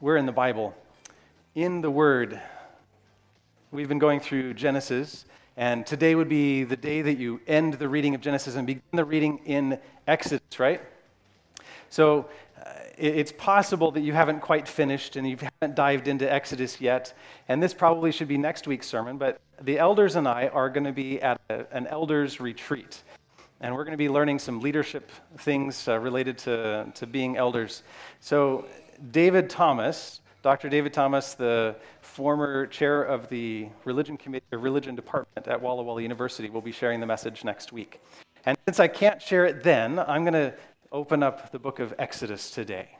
[0.00, 0.76] We're in the Bible,
[1.56, 2.40] in the Word.
[3.72, 5.24] We've been going through Genesis,
[5.56, 8.80] and today would be the day that you end the reading of Genesis and begin
[8.92, 10.80] the reading in Exodus, right?
[11.90, 12.28] So
[12.64, 17.12] uh, it's possible that you haven't quite finished and you haven't dived into Exodus yet,
[17.48, 20.84] and this probably should be next week's sermon, but the elders and I are going
[20.84, 23.02] to be at a, an elders retreat.
[23.60, 27.82] And we're going to be learning some leadership things uh, related to, to being elders.
[28.20, 28.66] So
[29.10, 30.68] David Thomas, Dr.
[30.68, 36.50] David Thomas, the former chair of the religion committee, religion department at Walla Walla University,
[36.50, 38.00] will be sharing the message next week.
[38.44, 40.54] And since I can't share it then, I'm going to
[40.90, 42.96] open up the book of Exodus today.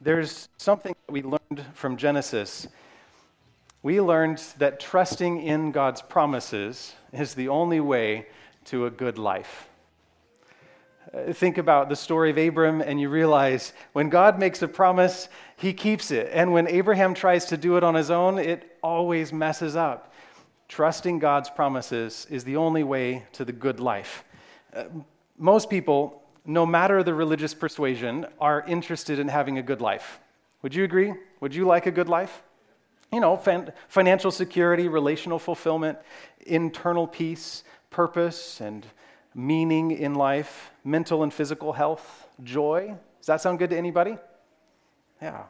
[0.00, 2.68] There's something that we learned from Genesis.
[3.82, 8.26] We learned that trusting in God's promises is the only way
[8.66, 9.69] to a good life.
[11.12, 15.28] Uh, think about the story of Abram, and you realize when God makes a promise,
[15.56, 16.30] he keeps it.
[16.32, 20.12] And when Abraham tries to do it on his own, it always messes up.
[20.68, 24.24] Trusting God's promises is the only way to the good life.
[24.74, 24.84] Uh,
[25.36, 30.20] most people, no matter the religious persuasion, are interested in having a good life.
[30.62, 31.14] Would you agree?
[31.40, 32.42] Would you like a good life?
[33.12, 35.98] You know, fan- financial security, relational fulfillment,
[36.46, 38.86] internal peace, purpose, and
[39.34, 42.94] meaning in life, mental and physical health, joy.
[43.18, 44.16] Does that sound good to anybody?
[45.20, 45.44] Yeah.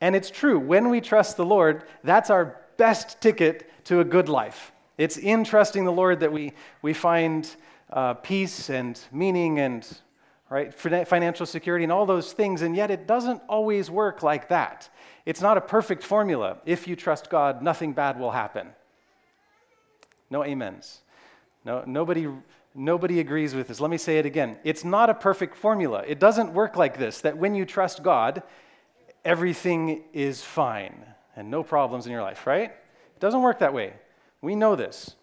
[0.00, 4.28] And it's true, when we trust the Lord, that's our best ticket to a good
[4.28, 4.72] life.
[4.98, 7.48] It's in trusting the Lord that we, we find
[7.90, 9.86] uh, peace and meaning and
[10.50, 14.88] right, financial security and all those things, and yet it doesn't always work like that.
[15.26, 16.58] It's not a perfect formula.
[16.64, 18.68] If you trust God, nothing bad will happen.
[20.30, 21.00] No amens.
[21.64, 22.28] No, nobody,
[22.74, 23.80] nobody agrees with this.
[23.80, 24.58] Let me say it again.
[24.64, 26.04] It's not a perfect formula.
[26.06, 28.42] It doesn't work like this that when you trust God,
[29.24, 31.04] everything is fine
[31.36, 32.70] and no problems in your life, right?
[32.70, 33.94] It doesn't work that way.
[34.40, 35.16] We know this.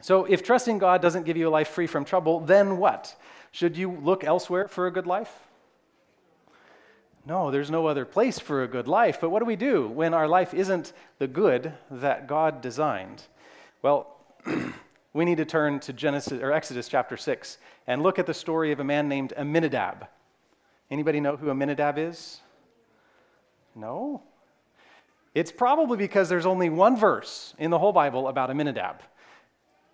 [0.00, 3.14] So if trusting God doesn't give you a life free from trouble, then what?
[3.52, 5.32] Should you look elsewhere for a good life?
[7.24, 9.18] No, there's no other place for a good life.
[9.20, 13.22] But what do we do when our life isn't the good that God designed?
[13.82, 14.16] Well,
[15.16, 17.56] we need to turn to Genesis or Exodus chapter 6
[17.86, 20.06] and look at the story of a man named Aminadab.
[20.90, 22.40] Anybody know who Aminadab is?
[23.74, 24.22] No?
[25.34, 29.00] It's probably because there's only one verse in the whole Bible about Aminadab.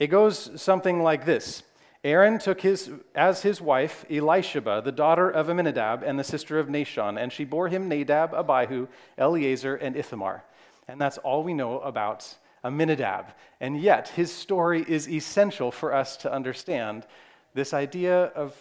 [0.00, 1.62] It goes something like this
[2.03, 6.66] Aaron took his, as his wife Elisheba, the daughter of Aminadab and the sister of
[6.66, 10.43] Nahshon, and she bore him Nadab, Abihu, Eleazar, and Ithamar.
[10.89, 13.32] And that's all we know about Aminadab.
[13.60, 17.06] And yet, his story is essential for us to understand
[17.54, 18.54] this idea of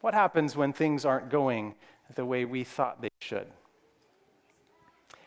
[0.00, 1.74] what happens when things aren't going
[2.14, 3.46] the way we thought they should.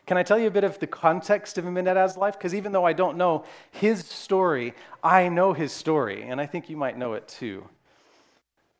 [0.05, 2.37] Can I tell you a bit of the context of Aminadab's life?
[2.37, 6.69] Because even though I don't know his story, I know his story, and I think
[6.69, 7.69] you might know it too.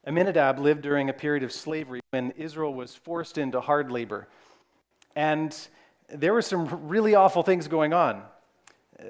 [0.05, 4.27] Aminadab lived during a period of slavery when Israel was forced into hard labor.
[5.15, 5.55] And
[6.09, 8.23] there were some really awful things going on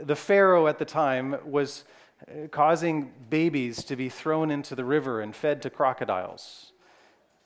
[0.03, 1.83] the Pharaoh at the time was
[2.27, 6.71] uh, causing babies to be thrown into the river and fed to crocodiles.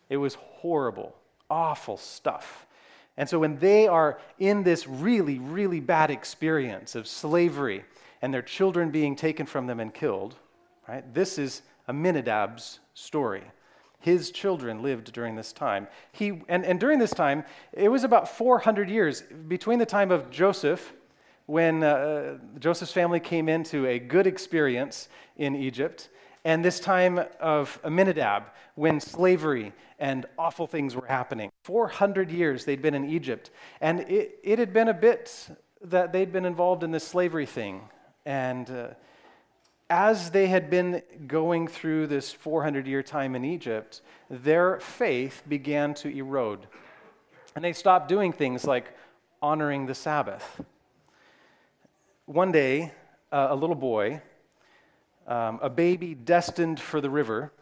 [0.09, 1.15] It was horrible,
[1.49, 2.67] awful stuff.
[3.17, 7.83] And so when they are in this really, really bad experience of slavery
[8.21, 10.35] and their children being taken from them and killed,
[10.87, 11.13] right?
[11.13, 13.43] This is Aminadab's story.
[13.99, 15.87] His children lived during this time.
[16.11, 17.43] He, and, and during this time,
[17.73, 20.93] it was about 400 years between the time of Joseph
[21.47, 26.09] when uh, Joseph's family came into a good experience in Egypt,
[26.46, 28.44] and this time of Aminadab,
[28.75, 31.52] when slavery and awful things were happening.
[31.63, 33.50] 400 years they'd been in Egypt,
[33.81, 35.50] and it, it had been a bit
[35.81, 37.81] that they'd been involved in this slavery thing.
[38.25, 38.88] And uh,
[39.90, 45.94] as they had been going through this 400 year time in Egypt, their faith began
[45.96, 46.67] to erode.
[47.55, 48.93] And they stopped doing things like
[49.41, 50.61] honoring the Sabbath
[52.28, 52.91] one day,
[53.32, 54.22] uh, a little boy,
[55.28, 57.53] um, a baby destined for the river,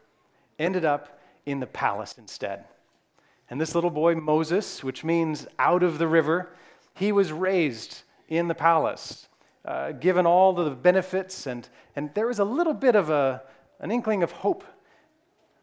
[0.57, 2.65] ended up in the palace instead.
[3.47, 6.49] And this little boy, Moses, which means out of the river,
[6.95, 9.27] he was raised in the palace,
[9.65, 13.43] uh, given all the benefits, and, and there was a little bit of a,
[13.81, 14.63] an inkling of hope.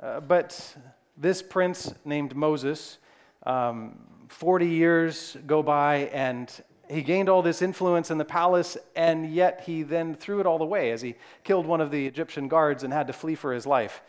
[0.01, 0.77] Uh, but
[1.17, 2.99] this prince named Moses,
[3.47, 9.32] um, 40 years go by, and he gained all this influence in the palace, and
[9.32, 11.14] yet he then threw it all away as he
[11.44, 14.02] killed one of the Egyptian guards and had to flee for his life.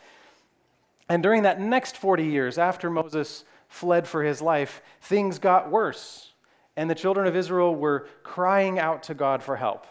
[1.08, 6.32] And during that next 40 years, after Moses fled for his life, things got worse.
[6.76, 9.86] And the children of Israel were crying out to God for help.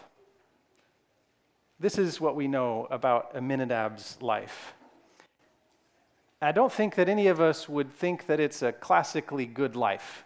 [1.79, 4.73] This is what we know about Aminadab's life.
[6.41, 10.25] I don't think that any of us would think that it's a classically good life.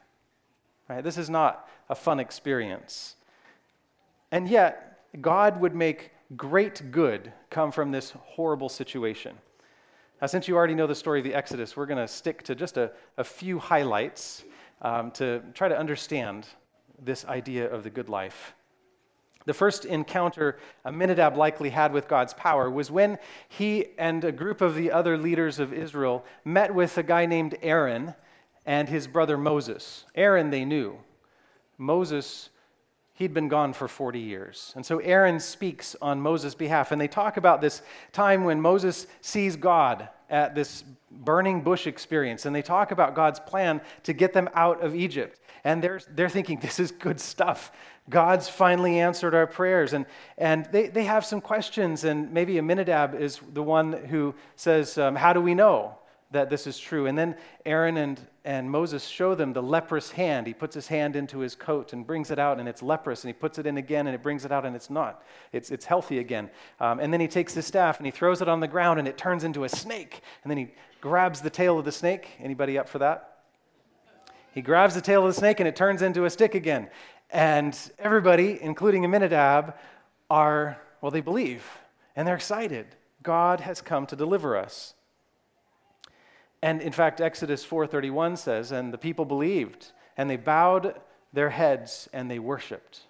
[0.89, 1.03] Right?
[1.03, 3.15] This is not a fun experience.
[4.31, 9.37] And yet, God would make great good come from this horrible situation.
[10.21, 12.55] Now, since you already know the story of the Exodus, we're going to stick to
[12.55, 14.43] just a, a few highlights
[14.81, 16.47] um, to try to understand
[16.99, 18.53] this idea of the good life.
[19.45, 23.17] The first encounter Aminadab likely had with God's power was when
[23.47, 27.57] he and a group of the other leaders of Israel met with a guy named
[27.61, 28.13] Aaron
[28.65, 30.03] and his brother Moses.
[30.15, 30.97] Aaron they knew.
[31.77, 32.49] Moses,
[33.13, 34.73] he'd been gone for 40 years.
[34.75, 37.81] And so Aaron speaks on Moses' behalf, and they talk about this
[38.11, 43.39] time when Moses sees God at this burning bush experience, and they talk about God's
[43.39, 45.39] plan to get them out of Egypt.
[45.63, 47.71] And they're, they're thinking, this is good stuff.
[48.09, 49.93] God's finally answered our prayers.
[49.93, 50.05] And,
[50.37, 55.15] and they, they have some questions, and maybe Aminadab is the one who says, um,
[55.15, 55.97] How do we know
[56.31, 57.07] that this is true?
[57.07, 57.35] And then
[57.65, 60.47] Aaron and, and Moses show them the leprous hand.
[60.47, 63.29] He puts his hand into his coat and brings it out, and it's leprous, and
[63.29, 65.23] he puts it in again, and it brings it out, and it's not.
[65.51, 66.49] It's, it's healthy again.
[66.79, 69.07] Um, and then he takes his staff and he throws it on the ground, and
[69.07, 70.21] it turns into a snake.
[70.43, 70.69] And then he
[71.01, 72.29] grabs the tail of the snake.
[72.39, 73.37] Anybody up for that?
[74.57, 76.89] He grabs the tail of the snake and it turns into a stick again.
[77.29, 79.75] And everybody, including Aminadab,
[80.31, 81.63] are, well, they believe
[82.15, 82.87] and they're excited.
[83.21, 84.95] God has come to deliver us.
[86.61, 90.99] And in fact, Exodus 4:31 says, "And the people believed, and they bowed
[91.31, 93.01] their heads and they worshiped."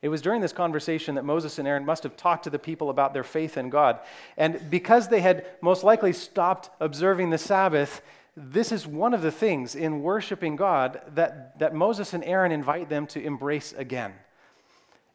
[0.00, 2.88] It was during this conversation that Moses and Aaron must have talked to the people
[2.88, 3.98] about their faith in God.
[4.36, 8.00] And because they had most likely stopped observing the Sabbath,
[8.36, 12.88] this is one of the things in worshiping God that, that Moses and Aaron invite
[12.88, 14.14] them to embrace again.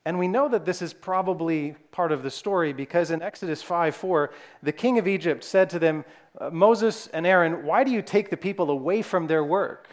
[0.05, 3.95] And we know that this is probably part of the story because in Exodus 5
[3.95, 6.03] 4, the king of Egypt said to them,
[6.39, 9.87] uh, Moses and Aaron, why do you take the people away from their work?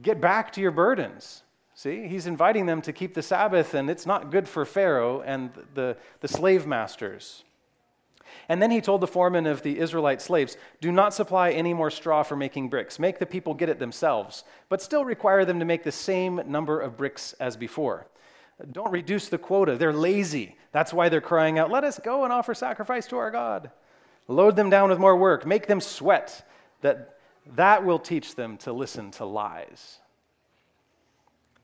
[0.00, 1.42] Get back to your burdens.
[1.74, 5.50] See, he's inviting them to keep the Sabbath, and it's not good for Pharaoh and
[5.74, 7.44] the, the slave masters.
[8.48, 11.90] And then he told the foreman of the Israelite slaves, Do not supply any more
[11.90, 12.98] straw for making bricks.
[12.98, 16.80] Make the people get it themselves, but still require them to make the same number
[16.80, 18.06] of bricks as before.
[18.72, 19.76] Don't reduce the quota.
[19.76, 20.56] They're lazy.
[20.72, 23.70] That's why they're crying out, Let us go and offer sacrifice to our God.
[24.28, 25.46] Load them down with more work.
[25.46, 26.46] Make them sweat.
[26.80, 27.18] That,
[27.54, 29.98] that will teach them to listen to lies.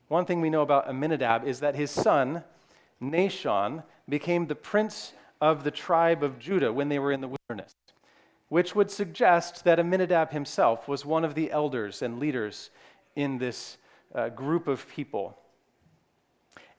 [0.07, 2.43] One thing we know about Aminadab is that his son,
[3.01, 7.75] Nahshon, became the prince of the tribe of Judah when they were in the wilderness,
[8.49, 12.69] which would suggest that Aminadab himself was one of the elders and leaders
[13.15, 13.77] in this
[14.13, 15.37] uh, group of people.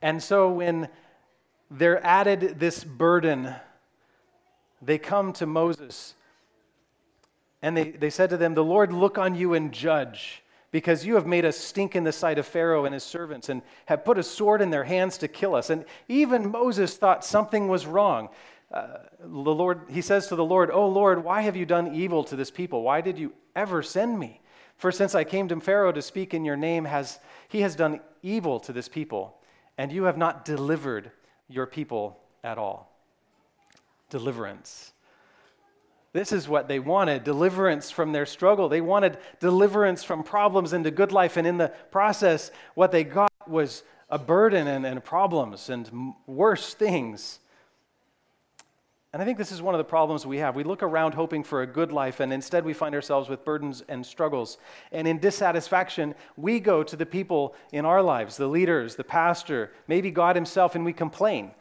[0.05, 0.87] And so when
[1.71, 3.55] they're added this burden,
[4.79, 6.13] they come to Moses
[7.63, 11.15] and they, they said to them, The Lord look on you and judge because you
[11.15, 14.19] have made us stink in the sight of Pharaoh and his servants and have put
[14.19, 15.71] a sword in their hands to kill us.
[15.71, 18.29] And even Moses thought something was wrong
[18.71, 22.23] uh, the Lord, he says to the Lord, Oh Lord, why have you done evil
[22.25, 22.83] to this people?
[22.83, 24.41] Why did you ever send me?
[24.77, 28.01] For since I came to Pharaoh to speak in your name, has, he has done
[28.21, 29.39] evil to this people,
[29.77, 31.11] and you have not delivered
[31.47, 32.91] your people at all.
[34.09, 34.93] Deliverance.
[36.13, 38.69] This is what they wanted deliverance from their struggle.
[38.69, 41.35] They wanted deliverance from problems into good life.
[41.35, 46.73] And in the process, what they got was a burden and, and problems and worse
[46.73, 47.39] things.
[49.15, 50.57] And I think this is one of the problems we have.
[50.57, 53.81] We look around hoping for a good life, and instead we find ourselves with burdens
[53.87, 54.57] and struggles.
[54.91, 59.71] And in dissatisfaction, we go to the people in our lives, the leaders, the pastor,
[59.87, 61.51] maybe God Himself, and we complain.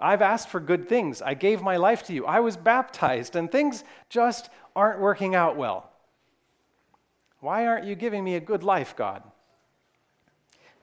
[0.00, 1.20] I've asked for good things.
[1.20, 2.24] I gave my life to you.
[2.24, 5.90] I was baptized, and things just aren't working out well.
[7.40, 9.22] Why aren't you giving me a good life, God?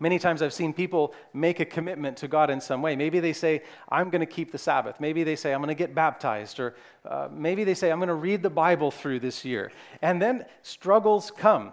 [0.04, 2.94] Many times I've seen people make a commitment to God in some way.
[2.94, 5.00] Maybe they say, I'm going to keep the Sabbath.
[5.00, 6.60] Maybe they say, I'm going to get baptized.
[6.60, 9.72] Or uh, maybe they say, I'm going to read the Bible through this year.
[10.02, 11.72] And then struggles come.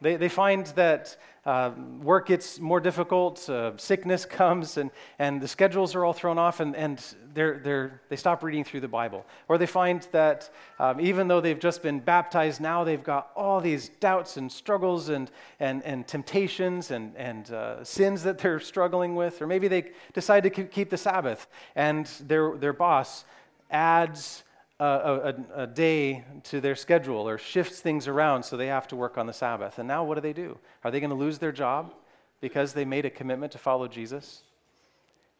[0.00, 1.70] They, they find that uh,
[2.02, 6.58] work gets more difficult, uh, sickness comes, and, and the schedules are all thrown off,
[6.58, 7.02] and, and
[7.34, 9.24] they're, they're, they stop reading through the Bible.
[9.46, 10.50] Or they find that
[10.80, 15.08] um, even though they've just been baptized, now they've got all these doubts and struggles
[15.08, 19.40] and, and, and temptations and, and uh, sins that they're struggling with.
[19.40, 23.24] Or maybe they decide to keep the Sabbath, and their, their boss
[23.70, 24.42] adds
[24.78, 28.96] a, a, a, day to their schedule or shifts things around so they have to
[28.96, 29.78] work on the Sabbath.
[29.78, 30.58] And now what do they do?
[30.84, 31.94] Are they going to lose their job
[32.40, 34.42] because they made a commitment to follow Jesus?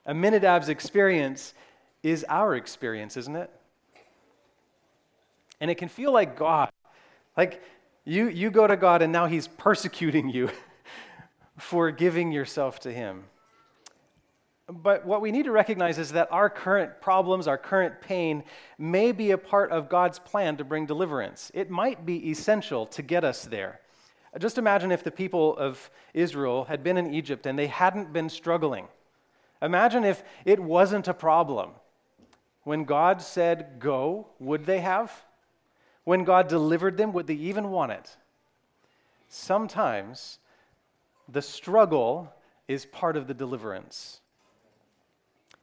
[0.07, 1.53] Aminadab's experience
[2.03, 3.51] is our experience, isn't it?
[5.61, 6.71] And it can feel like God.
[7.37, 7.63] Like
[8.05, 10.51] you, you go to God and now He's persecuting you
[11.59, 13.25] for giving yourself to Him.
[14.69, 18.43] But what we need to recognize is that our current problems, our current pain,
[18.79, 21.53] may be a part of God's plan to bring deliverance.
[21.55, 23.81] It might be essential to get us there.
[24.39, 28.29] Just imagine if the people of Israel had been in Egypt and they hadn't been
[28.29, 28.89] struggling.
[29.63, 31.71] Imagine if it wasn't a problem.
[32.65, 35.25] When God said go, would they have?
[36.05, 38.17] When God delivered them, would they even want it?
[39.29, 40.39] Sometimes
[41.29, 42.33] the struggle
[42.69, 44.21] is part of the deliverance.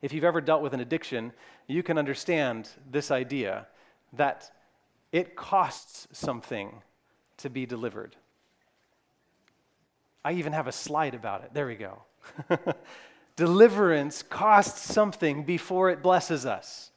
[0.03, 1.31] If you've ever dealt with an addiction,
[1.65, 3.67] you can understand this idea
[4.11, 4.51] that
[5.13, 6.81] it costs something
[7.37, 8.17] to be delivered.
[10.25, 11.53] I even have a slide about it.
[11.53, 12.01] There we go.
[13.37, 16.91] Deliverance costs something before it blesses us.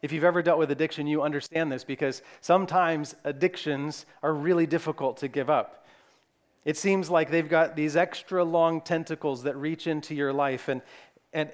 [0.00, 5.16] If you've ever dealt with addiction, you understand this because sometimes addictions are really difficult
[5.18, 5.84] to give up.
[6.64, 10.80] It seems like they've got these extra long tentacles that reach into your life, and,
[11.32, 11.50] and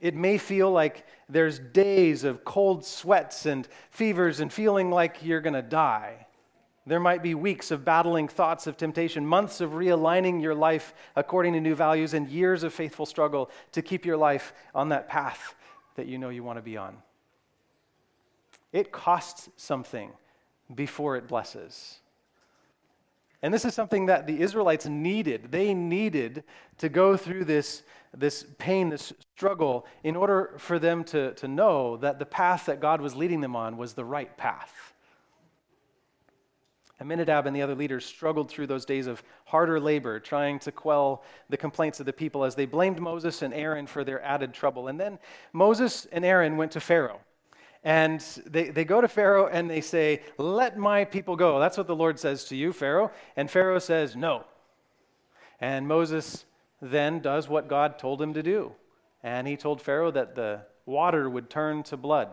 [0.00, 5.40] it may feel like there's days of cold sweats and fevers and feeling like you're
[5.40, 6.26] going to die.
[6.86, 11.52] There might be weeks of battling thoughts of temptation, months of realigning your life according
[11.52, 15.54] to new values, and years of faithful struggle to keep your life on that path
[15.96, 16.96] that you know you want to be on.
[18.72, 20.12] It costs something
[20.74, 21.98] before it blesses.
[23.42, 25.52] And this is something that the Israelites needed.
[25.52, 26.42] They needed
[26.78, 27.82] to go through this,
[28.16, 32.80] this pain, this struggle, in order for them to, to know that the path that
[32.80, 34.94] God was leading them on was the right path.
[37.00, 41.22] Aminadab and the other leaders struggled through those days of harder labor, trying to quell
[41.48, 44.88] the complaints of the people as they blamed Moses and Aaron for their added trouble.
[44.88, 45.18] And then
[45.52, 47.20] Moses and Aaron went to Pharaoh.
[47.84, 51.60] And they, they go to Pharaoh and they say, Let my people go.
[51.60, 53.12] That's what the Lord says to you, Pharaoh.
[53.36, 54.44] And Pharaoh says, No.
[55.60, 56.44] And Moses
[56.80, 58.72] then does what God told him to do.
[59.22, 62.28] And he told Pharaoh that the water would turn to blood.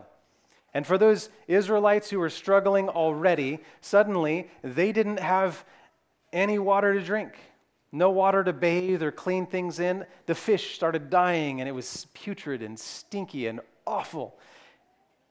[0.72, 5.64] And for those Israelites who were struggling already, suddenly they didn't have
[6.32, 7.32] any water to drink,
[7.92, 10.04] no water to bathe or clean things in.
[10.26, 14.38] The fish started dying, and it was putrid and stinky and awful.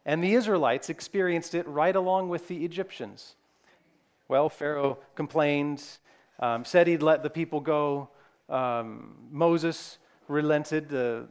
[0.06, 3.36] And the Israelites experienced it right along with the Egyptians.
[4.28, 5.84] Well, Pharaoh complained,
[6.40, 8.10] um, said he'd let the people go.
[8.50, 9.98] Um, Moses
[10.28, 10.90] relented.
[10.90, 11.28] The,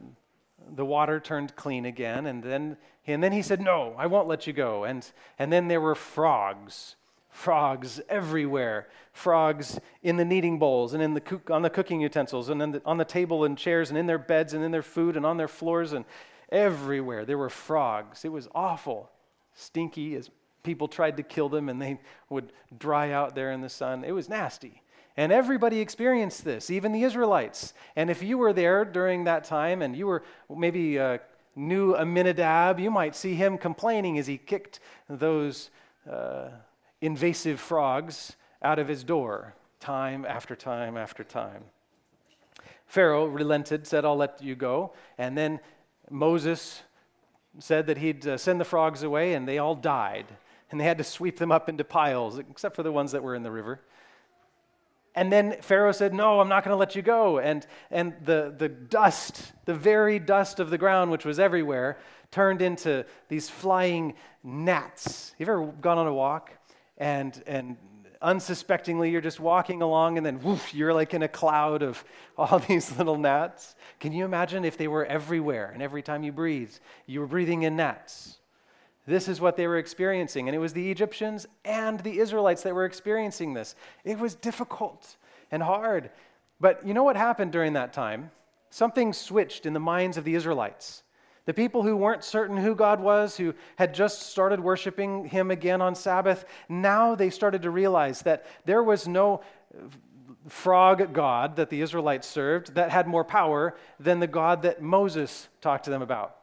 [0.75, 2.25] the water turned clean again.
[2.25, 4.83] And then, and then he said, No, I won't let you go.
[4.83, 6.95] And, and then there were frogs.
[7.29, 8.87] Frogs everywhere.
[9.11, 12.81] Frogs in the kneading bowls and in the cook, on the cooking utensils and the,
[12.85, 15.37] on the table and chairs and in their beds and in their food and on
[15.37, 15.91] their floors.
[15.91, 16.05] And
[16.49, 17.25] everywhere.
[17.25, 18.25] There were frogs.
[18.25, 19.11] It was awful,
[19.53, 20.29] stinky as
[20.63, 24.03] people tried to kill them and they would dry out there in the sun.
[24.03, 24.81] It was nasty.
[25.17, 27.73] And everybody experienced this, even the Israelites.
[27.95, 31.19] And if you were there during that time and you were maybe uh,
[31.55, 34.79] knew Aminadab, you might see him complaining as he kicked
[35.09, 35.69] those
[36.09, 36.49] uh,
[36.99, 41.63] invasive frogs out of his door time after time after time.
[42.87, 44.93] Pharaoh relented, said, I'll let you go.
[45.17, 45.59] And then
[46.09, 46.83] Moses
[47.59, 50.25] said that he'd uh, send the frogs away, and they all died.
[50.69, 53.35] And they had to sweep them up into piles, except for the ones that were
[53.35, 53.81] in the river.
[55.15, 57.39] And then Pharaoh said, No, I'm not going to let you go.
[57.39, 61.97] And, and the, the dust, the very dust of the ground, which was everywhere,
[62.31, 65.33] turned into these flying gnats.
[65.39, 66.51] You ever gone on a walk
[66.97, 67.77] and, and
[68.21, 72.03] unsuspectingly, you're just walking along, and then woof, you're like in a cloud of
[72.37, 73.75] all these little gnats.
[73.99, 76.73] Can you imagine if they were everywhere and every time you breathe,
[77.05, 78.37] you were breathing in gnats?
[79.05, 80.47] This is what they were experiencing.
[80.47, 83.75] And it was the Egyptians and the Israelites that were experiencing this.
[84.03, 85.17] It was difficult
[85.51, 86.09] and hard.
[86.59, 88.31] But you know what happened during that time?
[88.69, 91.03] Something switched in the minds of the Israelites.
[91.45, 95.81] The people who weren't certain who God was, who had just started worshiping Him again
[95.81, 99.41] on Sabbath, now they started to realize that there was no
[100.47, 105.47] frog God that the Israelites served that had more power than the God that Moses
[105.61, 106.37] talked to them about.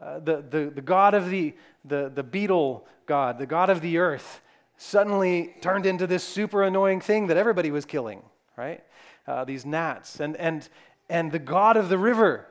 [0.00, 3.98] Uh, the, the, the God of the, the, the beetle God, the God of the
[3.98, 4.40] earth,
[4.76, 8.22] suddenly turned into this super annoying thing that everybody was killing,
[8.56, 8.84] right?
[9.26, 10.20] Uh, these gnats.
[10.20, 10.68] And, and,
[11.08, 12.46] and the God of the river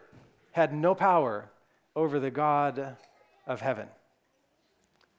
[0.52, 1.50] had no power
[1.96, 2.98] over the God
[3.46, 3.88] of heaven.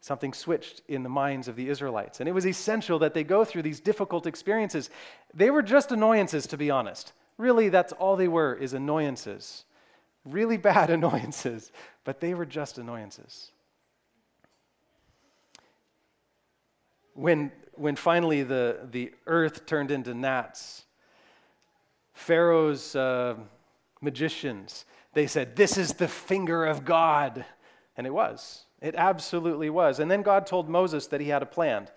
[0.01, 2.21] Something switched in the minds of the Israelites.
[2.21, 4.91] And it was essential that they go through these difficult experiences.
[5.35, 7.13] They were just annoyances, to be honest.
[7.37, 9.65] Really, that's all they were, is annoyances.
[10.25, 11.73] Really bad annoyances,
[12.09, 13.53] but they were just annoyances.
[17.13, 20.87] When, when finally the, the earth turned into gnats,
[22.15, 23.35] Pharaoh's uh,
[24.01, 27.45] magicians, they said, This is the finger of God.
[27.95, 28.65] And it was.
[28.81, 29.99] It absolutely was.
[29.99, 31.89] And then God told Moses that he had a plan.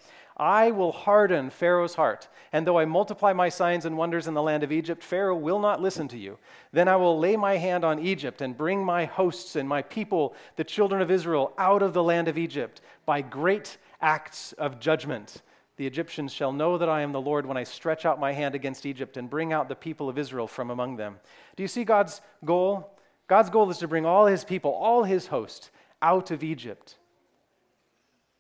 [0.42, 4.42] I will harden Pharaoh's heart, and though I multiply my signs and wonders in the
[4.42, 6.40] land of Egypt, Pharaoh will not listen to you.
[6.72, 10.34] Then I will lay my hand on Egypt and bring my hosts and my people,
[10.56, 15.44] the children of Israel, out of the land of Egypt by great acts of judgment.
[15.78, 18.56] The Egyptians shall know that I am the Lord when I stretch out my hand
[18.56, 21.20] against Egypt and bring out the people of Israel from among them.
[21.56, 22.98] Do you see God's goal?
[23.28, 25.70] God's goal is to bring all his people, all his host,
[26.02, 26.98] out of Egypt.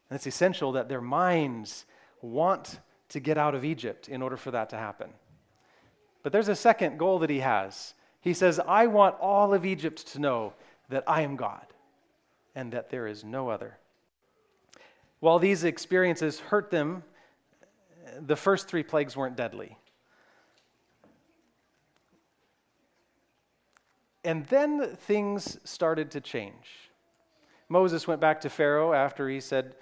[0.10, 1.86] And it's essential that their minds
[2.22, 5.10] want to get out of Egypt in order for that to happen.
[6.24, 7.94] But there's a second goal that he has.
[8.22, 10.54] He says, I want all of Egypt to know
[10.90, 11.66] that I am God
[12.56, 13.78] and that there is no other.
[15.20, 17.04] While these experiences hurt them,
[18.20, 19.78] the first three plagues weren't deadly.
[24.24, 26.90] And then things started to change.
[27.70, 29.76] Moses went back to Pharaoh after he said,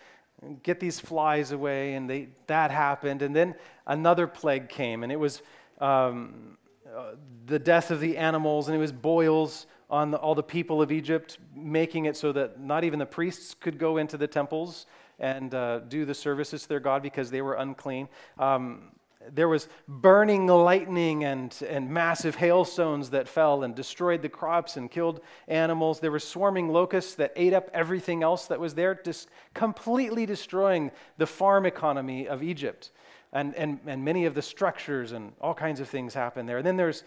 [0.63, 3.21] Get these flies away, and they, that happened.
[3.21, 3.55] And then
[3.85, 5.41] another plague came, and it was
[5.79, 6.57] um,
[6.95, 7.15] uh,
[7.45, 10.91] the death of the animals, and it was boils on the, all the people of
[10.91, 14.85] Egypt, making it so that not even the priests could go into the temples
[15.19, 18.07] and uh, do the services to their God because they were unclean.
[18.37, 18.91] Um,
[19.27, 24.89] there was burning lightning and, and massive hailstones that fell and destroyed the crops and
[24.89, 25.99] killed animals.
[25.99, 30.91] There were swarming locusts that ate up everything else that was there, just completely destroying
[31.17, 32.91] the farm economy of Egypt.
[33.33, 36.57] And, and, and many of the structures and all kinds of things happen there.
[36.57, 37.03] And then there's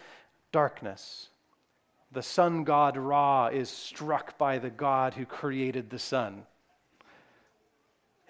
[0.53, 1.31] darkness.
[2.13, 6.45] The sun god Ra is struck by the God who created the sun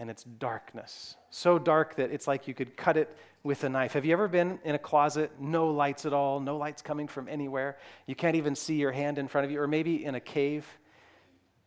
[0.03, 1.17] and it's darkness.
[1.31, 3.95] So dark that it's like you could cut it with a knife.
[3.95, 7.29] Have you ever been in a closet, no lights at all, no lights coming from
[7.29, 7.77] anywhere?
[8.07, 10.67] You can't even see your hand in front of you, or maybe in a cave?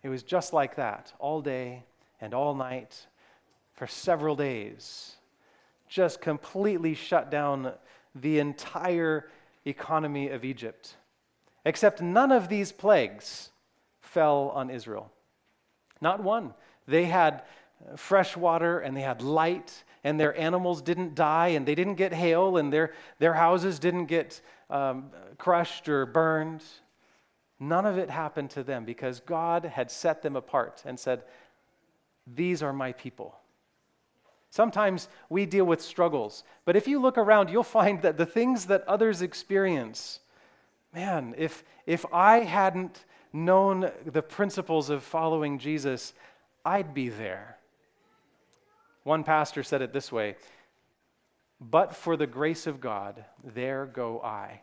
[0.03, 1.83] It was just like that all day
[2.21, 3.07] and all night
[3.73, 5.15] for several days.
[5.89, 7.73] Just completely shut down
[8.13, 9.29] the entire
[9.65, 10.95] economy of Egypt.
[11.65, 13.49] Except none of these plagues
[13.99, 15.11] fell on Israel.
[15.99, 16.53] Not one.
[16.87, 17.43] They had
[17.97, 22.13] fresh water and they had light and their animals didn't die and they didn't get
[22.13, 24.39] hail and their, their houses didn't get
[24.69, 25.07] um,
[25.39, 26.63] crushed or burned.
[27.59, 31.23] None of it happened to them because God had set them apart and said,
[32.27, 33.35] These are my people.
[34.51, 38.67] Sometimes we deal with struggles, but if you look around, you'll find that the things
[38.67, 40.19] that others experience,
[40.93, 46.13] man, if, if I hadn't known the principles of following Jesus,
[46.63, 47.57] I'd be there.
[49.05, 50.35] One pastor said it this way
[51.61, 54.61] But for the grace of God, there go I.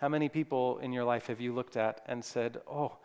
[0.00, 2.96] How many people in your life have you looked at and said, Oh,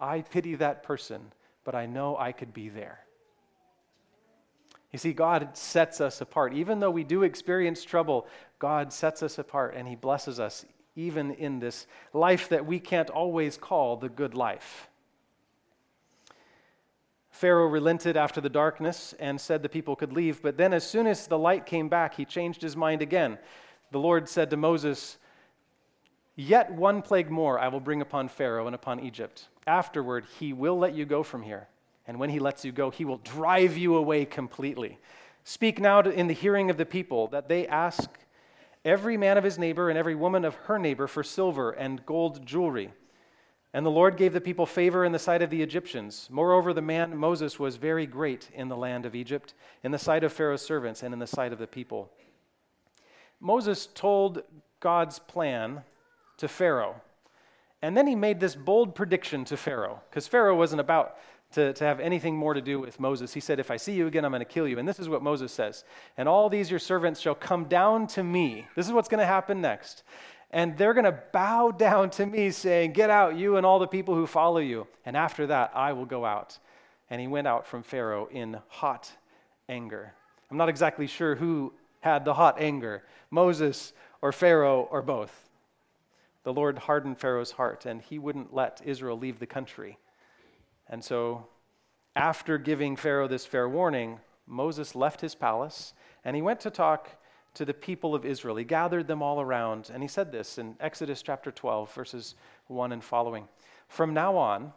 [0.00, 1.20] I pity that person,
[1.64, 2.98] but I know I could be there?
[4.92, 6.54] You see, God sets us apart.
[6.54, 8.26] Even though we do experience trouble,
[8.58, 13.10] God sets us apart and He blesses us even in this life that we can't
[13.10, 14.87] always call the good life.
[17.38, 20.42] Pharaoh relented after the darkness and said the people could leave.
[20.42, 23.38] But then, as soon as the light came back, he changed his mind again.
[23.92, 25.18] The Lord said to Moses,
[26.34, 29.46] Yet one plague more I will bring upon Pharaoh and upon Egypt.
[29.68, 31.68] Afterward, he will let you go from here.
[32.08, 34.98] And when he lets you go, he will drive you away completely.
[35.44, 38.10] Speak now in the hearing of the people that they ask
[38.84, 42.44] every man of his neighbor and every woman of her neighbor for silver and gold
[42.44, 42.90] jewelry
[43.74, 46.28] and the Lord gave the people favor in the sight of the Egyptians.
[46.30, 50.24] Moreover, the man Moses was very great in the land of Egypt, in the sight
[50.24, 52.10] of Pharaoh's servants, and in the sight of the people.
[53.40, 54.42] Moses told
[54.80, 55.82] God's plan
[56.38, 57.00] to Pharaoh.
[57.82, 61.16] And then he made this bold prediction to Pharaoh, because Pharaoh wasn't about
[61.52, 63.32] to, to have anything more to do with Moses.
[63.32, 64.78] He said, If I see you again, I'm going to kill you.
[64.78, 65.84] And this is what Moses says
[66.16, 68.66] And all these your servants shall come down to me.
[68.74, 70.02] This is what's going to happen next
[70.50, 73.86] and they're going to bow down to me, saying, Get out, you and all the
[73.86, 74.86] people who follow you.
[75.04, 76.58] And after that, I will go out.
[77.10, 79.10] And he went out from Pharaoh in hot
[79.68, 80.14] anger.
[80.50, 85.48] I'm not exactly sure who had the hot anger Moses or Pharaoh or both.
[86.44, 89.98] The Lord hardened Pharaoh's heart, and he wouldn't let Israel leave the country.
[90.88, 91.48] And so,
[92.16, 95.92] After giving Pharaoh this fair warning, Moses left his palace
[96.24, 97.10] and he went to talk
[97.54, 98.56] to the people of Israel.
[98.56, 102.34] He gathered them all around and he said this in Exodus chapter 12, verses
[102.66, 103.48] 1 and following.
[103.88, 104.72] From now on,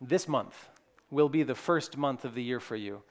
[0.00, 0.68] this month
[1.10, 3.02] will be the first month of the year for you.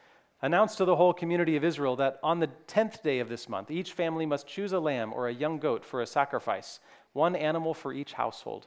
[0.41, 3.69] Announce to the whole community of Israel that on the tenth day of this month,
[3.69, 6.79] each family must choose a lamb or a young goat for a sacrifice,
[7.13, 8.65] one animal for each household.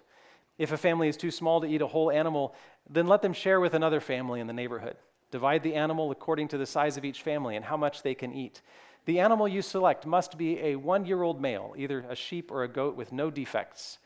[0.56, 2.54] If a family is too small to eat a whole animal,
[2.88, 4.96] then let them share with another family in the neighborhood.
[5.32, 8.32] Divide the animal according to the size of each family and how much they can
[8.32, 8.62] eat.
[9.06, 12.62] The animal you select must be a one year old male, either a sheep or
[12.62, 13.98] a goat with no defects.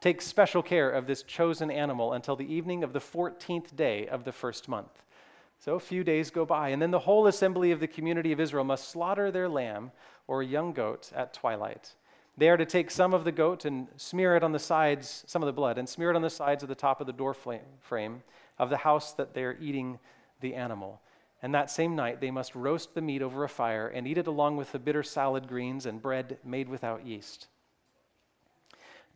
[0.00, 4.24] Take special care of this chosen animal until the evening of the 14th day of
[4.24, 5.04] the first month.
[5.58, 8.40] So a few days go by, and then the whole assembly of the community of
[8.40, 9.92] Israel must slaughter their lamb
[10.26, 11.94] or young goat at twilight.
[12.38, 15.42] They are to take some of the goat and smear it on the sides, some
[15.42, 17.34] of the blood, and smear it on the sides of the top of the door
[17.34, 18.22] frame
[18.58, 19.98] of the house that they are eating
[20.40, 21.02] the animal.
[21.42, 24.26] And that same night they must roast the meat over a fire and eat it
[24.26, 27.48] along with the bitter salad greens and bread made without yeast.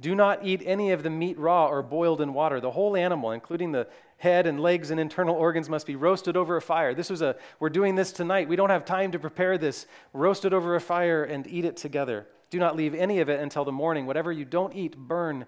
[0.00, 2.60] Do not eat any of the meat raw or boiled in water.
[2.60, 6.56] The whole animal, including the head and legs and internal organs, must be roasted over
[6.56, 6.94] a fire.
[6.94, 8.48] This was a, we're doing this tonight.
[8.48, 9.86] We don't have time to prepare this.
[10.12, 12.26] Roast it over a fire and eat it together.
[12.50, 14.06] Do not leave any of it until the morning.
[14.06, 15.46] Whatever you don't eat, burn.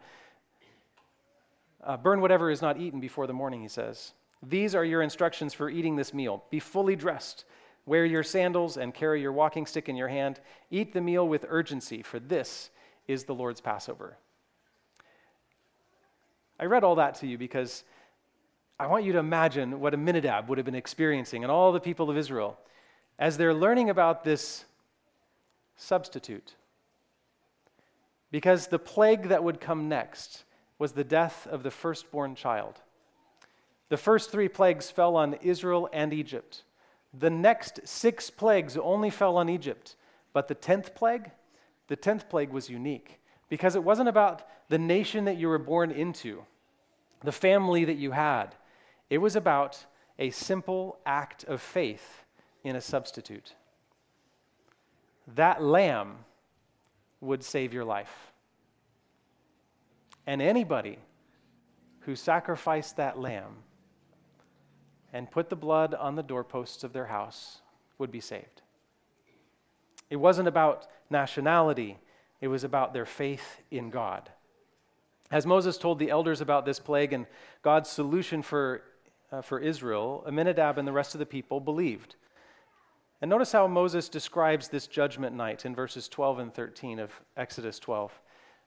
[1.82, 4.12] Uh, burn whatever is not eaten before the morning, he says.
[4.48, 6.44] These are your instructions for eating this meal.
[6.50, 7.44] Be fully dressed.
[7.85, 10.40] Wear your sandals and carry your walking stick in your hand.
[10.70, 12.70] Eat the meal with urgency, for this
[13.09, 14.18] is the Lord's Passover.
[16.59, 17.85] I read all that to you because
[18.78, 22.11] I want you to imagine what Aminadab would have been experiencing and all the people
[22.11, 22.59] of Israel
[23.18, 24.64] as they're learning about this
[25.76, 26.54] substitute.
[28.30, 30.44] Because the plague that would come next
[30.78, 32.80] was the death of the firstborn child.
[33.88, 36.64] The first three plagues fell on Israel and Egypt.
[37.18, 39.96] The next six plagues only fell on Egypt.
[40.33, 41.31] But the tenth plague,
[41.88, 45.90] the tenth plague was unique because it wasn't about the nation that you were born
[45.90, 46.42] into,
[47.22, 48.55] the family that you had.
[49.09, 49.87] It was about
[50.18, 52.25] a simple act of faith
[52.64, 53.55] in a substitute.
[55.35, 56.18] That lamb
[57.20, 58.33] would save your life.
[60.27, 60.99] And anybody
[62.01, 63.57] who sacrificed that lamb
[65.16, 67.62] and put the blood on the doorposts of their house
[67.96, 68.61] would be saved.
[70.11, 71.96] It wasn't about nationality,
[72.42, 74.29] it was about their faith in God.
[75.31, 77.26] As Moses told the elders about this plague and
[77.62, 78.83] God's solution for,
[79.33, 82.16] uh, for Israel, Aminadab and the rest of the people believed.
[83.22, 87.79] And notice how Moses describes this judgment night in verses 12 and 13 of Exodus
[87.79, 88.12] 12.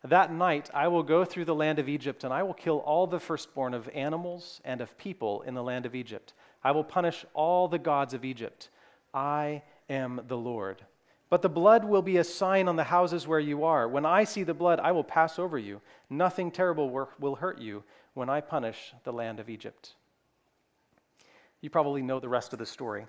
[0.04, 3.06] That night I will go through the land of Egypt, and I will kill all
[3.06, 6.34] the firstborn of animals and of people in the land of Egypt.
[6.64, 8.70] I will punish all the gods of Egypt.
[9.14, 10.84] I am the Lord.
[11.30, 13.88] But the blood will be a sign on the houses where you are.
[13.88, 15.82] When I see the blood, I will pass over you.
[16.10, 17.84] Nothing terrible will hurt you
[18.16, 19.94] when I punish the land of Egypt.
[21.62, 23.06] You probably know the rest of the story.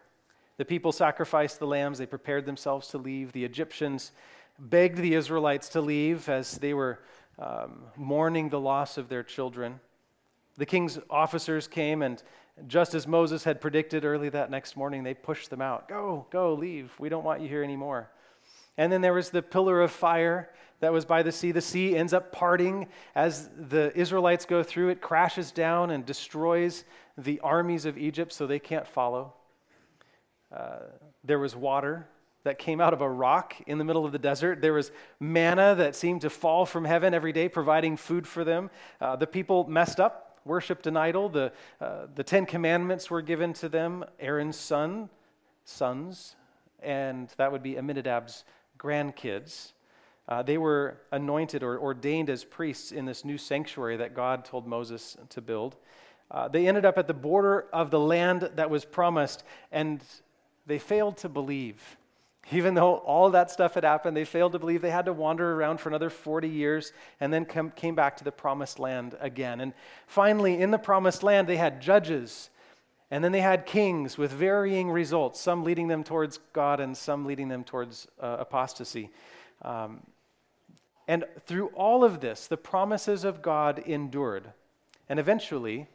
[0.59, 3.33] The people sacrificed the lambs, they prepared themselves to leave.
[3.33, 4.13] The Egyptians
[4.59, 7.01] begged the Israelites to leave as they were
[7.39, 9.81] um, mourning the loss of their children.
[10.59, 12.23] The king's officers came, and
[12.67, 15.89] just as Moses had predicted early that next morning, they pushed them out.
[15.89, 16.93] Go, go, leave.
[16.99, 18.11] We don't want you here anymore.
[18.77, 21.53] And then there was the pillar of fire that was by the sea.
[21.53, 24.89] The sea ends up parting as the Israelites go through.
[24.89, 26.85] It crashes down and destroys
[27.19, 29.35] the armies of Egypt so they can't follow.
[30.55, 30.79] Uh,
[31.23, 32.09] there was water
[32.45, 34.63] that came out of a rock in the middle of the desert.
[34.63, 38.71] There was manna that seemed to fall from heaven every day, providing food for them.
[39.01, 41.29] Uh, the people messed up, worshiped an idol.
[41.29, 45.11] The, uh, the Ten Commandments were given to them, Aaron's son,
[45.65, 46.37] sons,
[46.83, 48.45] and that would be Aminadab's
[48.79, 49.73] grandkids.
[50.29, 54.67] Uh, they were anointed or ordained as priests in this new sanctuary that God told
[54.67, 55.77] Moses to build.
[56.31, 60.03] Uh, they ended up at the border of the land that was promised, and
[60.67, 61.97] they failed to believe.
[62.53, 64.83] Even though all that stuff had happened, they failed to believe.
[64.83, 68.25] They had to wander around for another 40 years and then come, came back to
[68.25, 69.61] the promised land again.
[69.61, 69.73] And
[70.07, 72.51] finally, in the promised land, they had judges
[73.11, 77.27] and then they had kings with varying results, some leading them towards God and some
[77.27, 79.11] leading them towards uh, apostasy.
[79.63, 80.03] Um,
[81.09, 84.53] and through all of this, the promises of God endured.
[85.09, 85.89] And eventually,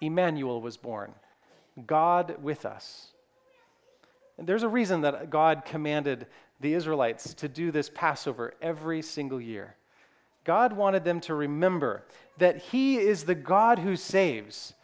[0.00, 1.14] Emmanuel was born
[1.86, 3.12] God with us.
[4.38, 6.26] There's a reason that God commanded
[6.60, 9.76] the Israelites to do this Passover every single year.
[10.44, 12.04] God wanted them to remember
[12.38, 14.74] that He is the God who saves,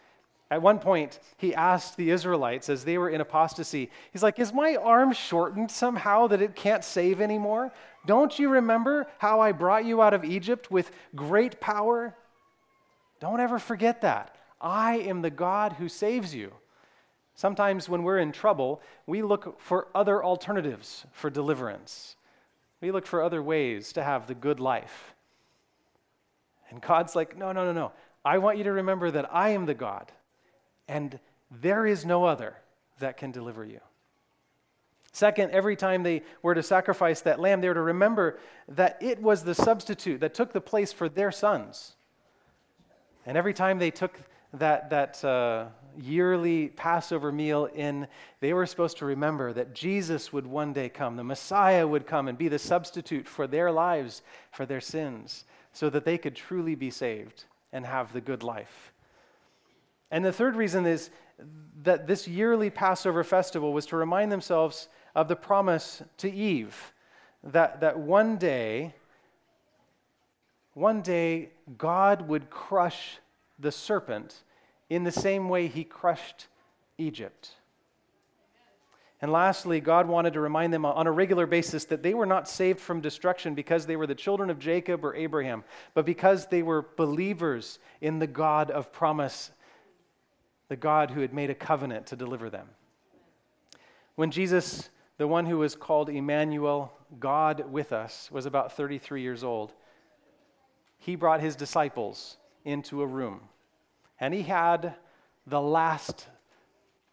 [0.50, 4.52] At one point, he asked the Israelites as they were in apostasy, he's like, Is
[4.52, 7.72] my arm shortened somehow that it can't save anymore?
[8.06, 12.14] Don't you remember how I brought you out of Egypt with great power?
[13.20, 14.36] Don't ever forget that.
[14.60, 16.52] I am the God who saves you.
[17.36, 22.16] Sometimes when we're in trouble, we look for other alternatives for deliverance.
[22.80, 25.14] We look for other ways to have the good life.
[26.70, 27.92] And God's like, no, no, no, no.
[28.24, 30.10] I want you to remember that I am the God,
[30.88, 31.20] and
[31.50, 32.56] there is no other
[32.98, 33.80] that can deliver you.
[35.12, 39.20] Second, every time they were to sacrifice that lamb, they were to remember that it
[39.20, 41.96] was the substitute that took the place for their sons.
[43.26, 44.18] And every time they took
[44.54, 45.66] that, that uh,
[45.98, 48.06] yearly Passover meal in,
[48.40, 52.28] they were supposed to remember that Jesus would one day come, the Messiah would come
[52.28, 56.74] and be the substitute for their lives, for their sins, so that they could truly
[56.74, 58.92] be saved and have the good life.
[60.10, 61.10] And the third reason is
[61.82, 66.92] that this yearly Passover festival was to remind themselves of the promise to Eve
[67.42, 68.94] that, that one day,
[70.74, 73.18] one day, God would crush
[73.58, 74.42] the serpent
[74.88, 76.46] in the same way he crushed
[76.98, 77.50] Egypt.
[79.20, 82.48] And lastly, God wanted to remind them on a regular basis that they were not
[82.48, 86.62] saved from destruction because they were the children of Jacob or Abraham, but because they
[86.62, 89.50] were believers in the God of promise,
[90.68, 92.68] the God who had made a covenant to deliver them.
[94.16, 99.42] When Jesus, the one who was called Emmanuel, God with us, was about 33 years
[99.42, 99.72] old,
[100.98, 103.40] he brought his disciples into a room
[104.20, 104.94] and he had
[105.46, 106.26] the last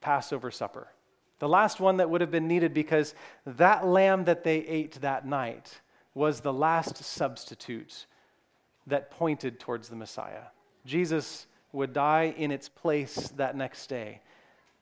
[0.01, 0.87] Passover supper,
[1.39, 5.25] the last one that would have been needed because that lamb that they ate that
[5.25, 5.81] night
[6.13, 8.05] was the last substitute
[8.87, 10.43] that pointed towards the Messiah.
[10.85, 14.21] Jesus would die in its place that next day,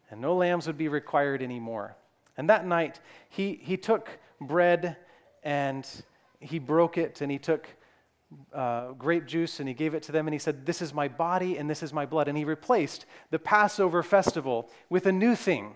[0.10, 1.96] and no lambs would be required anymore.
[2.38, 4.98] And that night, he, he took bread
[5.44, 5.88] and
[6.40, 7.68] he broke it, and he took
[8.54, 11.08] uh, grape juice and he gave it to them and he said, This is my
[11.08, 12.28] body and this is my blood.
[12.28, 15.76] And he replaced the Passover festival with a new thing,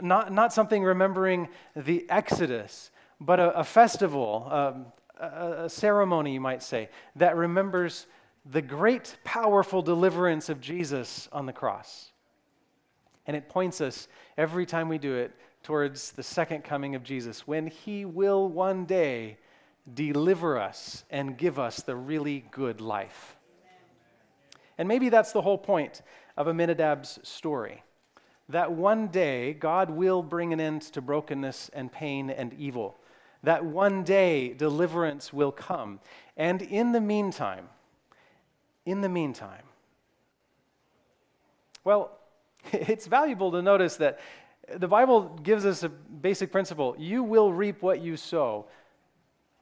[0.00, 4.86] not, not something remembering the Exodus, but a, a festival, um,
[5.20, 8.06] a, a ceremony, you might say, that remembers
[8.50, 12.10] the great, powerful deliverance of Jesus on the cross.
[13.26, 17.46] And it points us every time we do it towards the second coming of Jesus,
[17.46, 19.38] when he will one day
[19.92, 23.36] deliver us and give us the really good life.
[24.78, 26.02] And maybe that's the whole point
[26.36, 27.82] of Aminadab's story.
[28.48, 32.98] That one day God will bring an end to brokenness and pain and evil.
[33.42, 36.00] That one day deliverance will come.
[36.36, 37.68] And in the meantime,
[38.84, 39.62] in the meantime,
[41.84, 42.18] well,
[42.72, 44.20] it's valuable to notice that
[44.76, 48.66] the Bible gives us a basic principle you will reap what you sow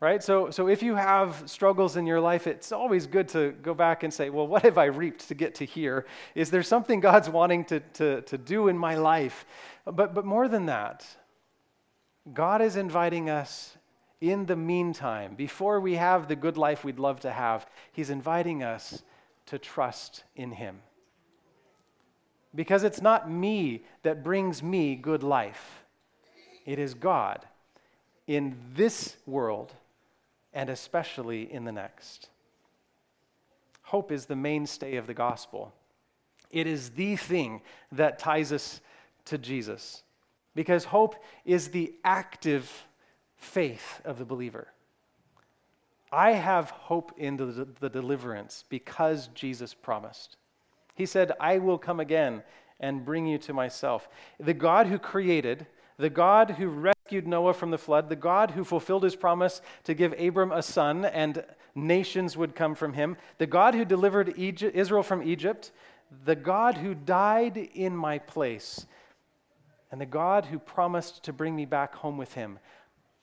[0.00, 0.22] right?
[0.22, 4.02] So, so if you have struggles in your life, it's always good to go back
[4.02, 6.06] and say, well, what have I reaped to get to here?
[6.34, 9.44] Is there something God's wanting to, to, to do in my life?
[9.84, 11.06] But, but more than that,
[12.32, 13.76] God is inviting us
[14.20, 18.62] in the meantime, before we have the good life we'd love to have, He's inviting
[18.62, 19.02] us
[19.46, 20.80] to trust in Him.
[22.54, 25.84] Because it's not me that brings me good life,
[26.66, 27.46] it is God
[28.26, 29.74] in this world
[30.52, 32.28] and especially in the next.
[33.82, 35.72] Hope is the mainstay of the gospel.
[36.50, 38.80] It is the thing that ties us
[39.26, 40.02] to Jesus
[40.54, 42.86] because hope is the active
[43.36, 44.68] faith of the believer.
[46.12, 50.36] I have hope in the, the, deliverance because Jesus promised.
[50.96, 52.42] He said, I will come again
[52.80, 54.08] and bring you to myself.
[54.40, 55.66] The God who created,
[56.00, 59.94] the God who rescued Noah from the flood, the God who fulfilled his promise to
[59.94, 64.74] give Abram a son and nations would come from him, the God who delivered Egypt,
[64.74, 65.70] Israel from Egypt,
[66.24, 68.86] the God who died in my place,
[69.92, 72.58] and the God who promised to bring me back home with him.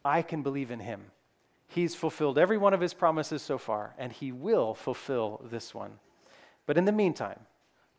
[0.05, 1.05] I can believe in him.
[1.67, 5.99] He's fulfilled every one of his promises so far, and he will fulfill this one.
[6.65, 7.39] But in the meantime,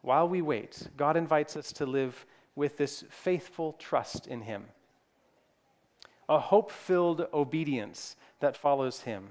[0.03, 2.25] while we wait, God invites us to live
[2.59, 4.64] with this faithful trust in him
[6.29, 9.31] a hope filled obedience that follows him.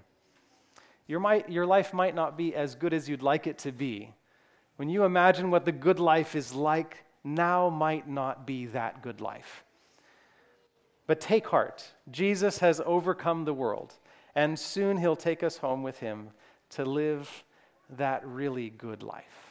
[1.06, 4.14] Your, might, your life might not be as good as you'd like it to be.
[4.78, 9.22] When you imagine what the good life is like, now might not be that good
[9.22, 9.64] life.
[11.06, 11.86] But take heart.
[12.10, 13.94] Jesus has overcome the world,
[14.34, 16.30] and soon he'll take us home with him
[16.72, 17.44] to live
[17.92, 19.47] that really good life.